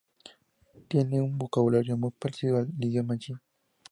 [0.87, 3.35] Tiene un vocabulario muy parecido al idioma yi.